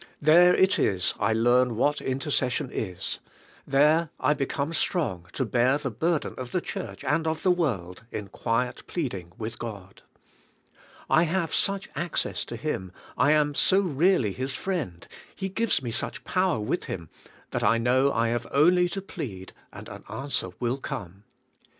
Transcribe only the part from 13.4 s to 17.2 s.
so reall}" His friend. He gives me such power with Him